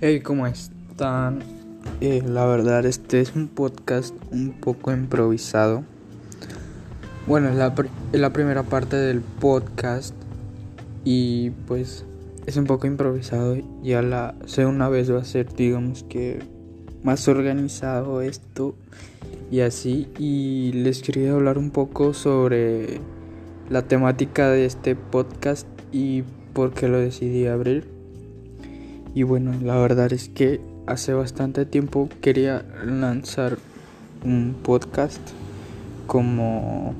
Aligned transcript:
Hey, 0.00 0.20
¿cómo 0.20 0.46
están? 0.46 1.40
Eh, 2.00 2.22
la 2.24 2.46
verdad, 2.46 2.86
este 2.86 3.20
es 3.20 3.34
un 3.34 3.48
podcast 3.48 4.14
un 4.30 4.52
poco 4.52 4.92
improvisado. 4.92 5.82
Bueno, 7.26 7.48
es 7.48 7.56
la, 7.56 7.74
la 8.12 8.32
primera 8.32 8.62
parte 8.62 8.94
del 8.94 9.22
podcast 9.22 10.14
y 11.02 11.50
pues 11.66 12.04
es 12.46 12.56
un 12.56 12.66
poco 12.66 12.86
improvisado. 12.86 13.56
Ya 13.82 14.00
la 14.02 14.36
segunda 14.46 14.88
vez 14.88 15.12
va 15.12 15.18
a 15.18 15.24
ser, 15.24 15.52
digamos 15.52 16.04
que, 16.04 16.44
más 17.02 17.26
organizado 17.26 18.20
esto 18.20 18.76
y 19.50 19.62
así. 19.62 20.06
Y 20.16 20.70
les 20.74 21.02
quería 21.02 21.32
hablar 21.32 21.58
un 21.58 21.72
poco 21.72 22.14
sobre 22.14 23.00
la 23.68 23.82
temática 23.82 24.48
de 24.48 24.64
este 24.64 24.94
podcast 24.94 25.66
y 25.90 26.22
por 26.52 26.72
qué 26.72 26.86
lo 26.86 27.00
decidí 27.00 27.48
abrir. 27.48 27.97
Y 29.18 29.24
bueno, 29.24 29.52
la 29.64 29.76
verdad 29.76 30.12
es 30.12 30.28
que 30.28 30.60
hace 30.86 31.12
bastante 31.12 31.66
tiempo 31.66 32.08
quería 32.20 32.64
lanzar 32.84 33.58
un 34.24 34.54
podcast 34.62 35.20
como 36.06 36.94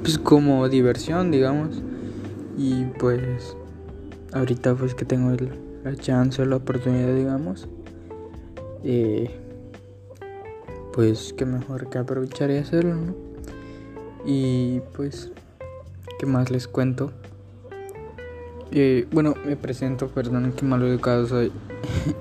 pues 0.00 0.16
como 0.16 0.66
diversión, 0.70 1.30
digamos. 1.30 1.82
Y 2.56 2.84
pues 2.98 3.54
ahorita 4.32 4.74
pues 4.74 4.94
que 4.94 5.04
tengo 5.04 5.36
la 5.84 5.96
chance, 5.96 6.46
la 6.46 6.56
oportunidad, 6.56 7.14
digamos. 7.14 7.68
Eh, 8.84 9.38
pues 10.94 11.34
que 11.34 11.44
mejor 11.44 11.90
que 11.90 11.98
aprovechar 11.98 12.50
y 12.50 12.56
hacerlo. 12.56 13.14
Y 14.24 14.80
pues, 14.96 15.30
¿qué 16.18 16.24
más 16.24 16.50
les 16.50 16.66
cuento? 16.68 17.12
Eh, 18.76 19.06
bueno, 19.12 19.34
me 19.46 19.54
presento, 19.54 20.08
perdón 20.08 20.52
que 20.52 20.64
mal 20.64 20.82
educado 20.82 21.28
soy. 21.28 21.52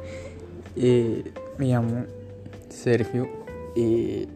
eh, 0.76 1.24
me 1.58 1.66
llamo 1.66 2.06
Sergio. 2.70 3.28
Eh, 3.76 4.28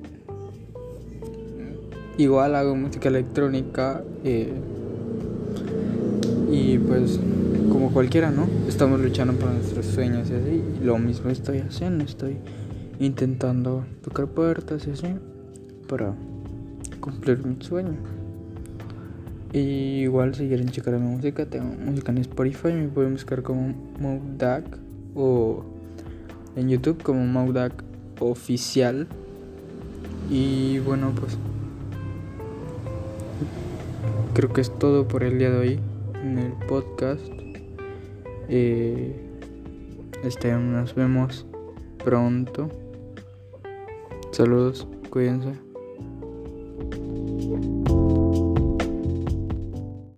igual 2.17 2.55
hago 2.55 2.75
música 2.75 3.09
electrónica. 3.09 4.01
Eh, 4.23 4.51
y 6.51 6.79
pues, 6.79 7.19
como 7.69 7.91
cualquiera, 7.93 8.31
¿no? 8.31 8.47
Estamos 8.67 8.99
luchando 8.99 9.33
por 9.33 9.51
nuestros 9.51 9.85
sueños 9.85 10.27
y 10.31 10.33
así. 10.33 10.63
lo 10.83 10.97
mismo 10.97 11.29
estoy 11.29 11.59
haciendo. 11.59 12.03
Estoy 12.03 12.37
intentando 12.99 13.85
tocar 14.03 14.25
puertas 14.25 14.87
y 14.87 14.89
así. 14.89 15.13
Para 15.87 16.15
cumplir 16.99 17.45
mi 17.45 17.63
sueño. 17.63 18.26
Y 19.57 20.01
igual 20.03 20.35
si 20.35 20.47
quieren 20.47 20.69
checar 20.69 20.93
mi 20.99 21.07
música, 21.07 21.47
tengo 21.47 21.65
música 21.65 22.11
en 22.11 22.19
Spotify, 22.19 22.73
me 22.73 22.89
pueden 22.89 23.13
buscar 23.13 23.41
como 23.41 23.73
Maudak 23.99 24.63
o 25.15 25.63
en 26.55 26.69
YouTube 26.69 27.01
como 27.01 27.25
Maudak 27.25 27.73
oficial. 28.19 29.07
Y 30.29 30.77
bueno, 30.79 31.11
pues 31.19 31.39
creo 34.35 34.53
que 34.53 34.61
es 34.61 34.69
todo 34.77 35.07
por 35.07 35.23
el 35.23 35.39
día 35.39 35.49
de 35.49 35.57
hoy 35.57 35.79
en 36.23 36.37
el 36.37 36.51
podcast. 36.67 37.25
Eh, 38.49 39.15
este, 40.23 40.51
nos 40.51 40.93
vemos 40.93 41.47
pronto. 42.05 42.69
Saludos, 44.29 44.87
cuídense. 45.09 45.53